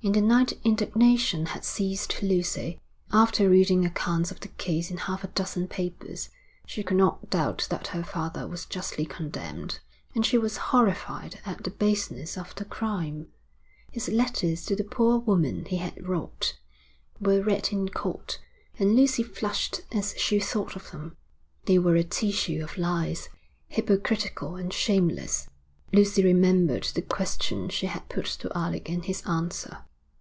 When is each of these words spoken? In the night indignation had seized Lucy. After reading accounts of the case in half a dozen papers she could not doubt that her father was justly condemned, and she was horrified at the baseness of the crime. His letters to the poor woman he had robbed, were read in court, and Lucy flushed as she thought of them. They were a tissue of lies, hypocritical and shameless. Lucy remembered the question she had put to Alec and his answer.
In 0.00 0.12
the 0.12 0.20
night 0.20 0.52
indignation 0.62 1.46
had 1.46 1.64
seized 1.64 2.22
Lucy. 2.22 2.80
After 3.12 3.50
reading 3.50 3.84
accounts 3.84 4.30
of 4.30 4.38
the 4.38 4.46
case 4.46 4.92
in 4.92 4.96
half 4.96 5.24
a 5.24 5.26
dozen 5.26 5.66
papers 5.66 6.30
she 6.64 6.84
could 6.84 6.96
not 6.96 7.28
doubt 7.30 7.66
that 7.68 7.88
her 7.88 8.04
father 8.04 8.46
was 8.46 8.64
justly 8.64 9.04
condemned, 9.04 9.80
and 10.14 10.24
she 10.24 10.38
was 10.38 10.56
horrified 10.70 11.40
at 11.44 11.64
the 11.64 11.72
baseness 11.72 12.38
of 12.38 12.54
the 12.54 12.64
crime. 12.64 13.26
His 13.90 14.08
letters 14.08 14.64
to 14.66 14.76
the 14.76 14.84
poor 14.84 15.18
woman 15.18 15.64
he 15.64 15.78
had 15.78 16.08
robbed, 16.08 16.56
were 17.20 17.42
read 17.42 17.70
in 17.72 17.88
court, 17.88 18.38
and 18.78 18.94
Lucy 18.94 19.24
flushed 19.24 19.80
as 19.90 20.14
she 20.16 20.38
thought 20.38 20.76
of 20.76 20.92
them. 20.92 21.16
They 21.64 21.76
were 21.78 21.96
a 21.96 22.04
tissue 22.04 22.62
of 22.62 22.78
lies, 22.78 23.28
hypocritical 23.66 24.54
and 24.54 24.72
shameless. 24.72 25.48
Lucy 25.92 26.22
remembered 26.22 26.84
the 26.84 27.02
question 27.02 27.68
she 27.68 27.86
had 27.86 28.08
put 28.08 28.26
to 28.26 28.56
Alec 28.56 28.88
and 28.88 29.04
his 29.04 29.26
answer. 29.26 29.78